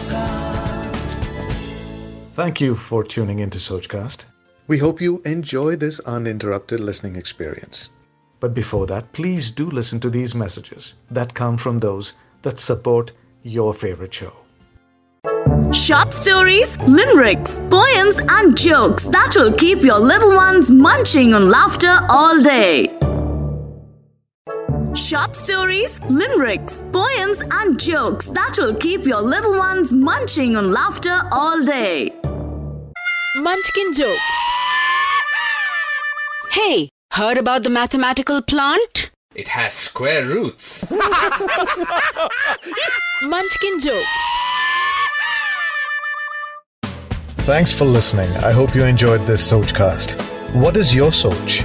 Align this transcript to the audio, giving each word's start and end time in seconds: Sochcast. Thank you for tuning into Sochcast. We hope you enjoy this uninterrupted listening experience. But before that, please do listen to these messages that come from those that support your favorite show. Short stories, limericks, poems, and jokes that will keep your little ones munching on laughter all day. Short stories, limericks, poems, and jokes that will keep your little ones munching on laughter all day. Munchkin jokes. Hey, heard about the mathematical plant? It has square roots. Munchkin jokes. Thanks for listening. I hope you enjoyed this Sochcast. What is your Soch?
Sochcast. 0.00 1.16
Thank 2.34 2.60
you 2.60 2.74
for 2.74 3.04
tuning 3.04 3.40
into 3.40 3.58
Sochcast. 3.58 4.24
We 4.66 4.78
hope 4.78 5.00
you 5.00 5.20
enjoy 5.24 5.76
this 5.76 6.00
uninterrupted 6.00 6.80
listening 6.80 7.16
experience. 7.16 7.90
But 8.38 8.54
before 8.54 8.86
that, 8.86 9.12
please 9.12 9.50
do 9.50 9.68
listen 9.68 10.00
to 10.00 10.10
these 10.10 10.34
messages 10.34 10.94
that 11.10 11.34
come 11.34 11.58
from 11.58 11.78
those 11.78 12.14
that 12.42 12.58
support 12.58 13.12
your 13.42 13.74
favorite 13.74 14.14
show. 14.14 14.32
Short 15.72 16.12
stories, 16.14 16.78
limericks, 16.80 17.60
poems, 17.70 18.18
and 18.18 18.56
jokes 18.56 19.04
that 19.06 19.34
will 19.36 19.52
keep 19.52 19.82
your 19.82 19.98
little 19.98 20.34
ones 20.34 20.70
munching 20.70 21.34
on 21.34 21.50
laughter 21.50 21.98
all 22.08 22.42
day. 22.42 22.88
Short 24.94 25.36
stories, 25.36 26.00
limericks, 26.08 26.82
poems, 26.92 27.42
and 27.50 27.78
jokes 27.78 28.26
that 28.28 28.56
will 28.58 28.74
keep 28.74 29.04
your 29.04 29.20
little 29.22 29.56
ones 29.56 29.92
munching 29.92 30.56
on 30.56 30.72
laughter 30.72 31.22
all 31.30 31.64
day. 31.64 32.12
Munchkin 33.36 33.94
jokes. 33.94 34.20
Hey, 36.50 36.88
heard 37.12 37.38
about 37.38 37.62
the 37.62 37.70
mathematical 37.70 38.42
plant? 38.42 39.10
It 39.34 39.46
has 39.48 39.72
square 39.74 40.24
roots. 40.26 40.84
Munchkin 43.22 43.80
jokes. 43.80 44.08
Thanks 47.46 47.72
for 47.72 47.84
listening. 47.84 48.30
I 48.38 48.50
hope 48.50 48.74
you 48.74 48.84
enjoyed 48.84 49.24
this 49.26 49.48
Sochcast. 49.50 50.20
What 50.54 50.76
is 50.76 50.92
your 50.94 51.12
Soch? 51.12 51.64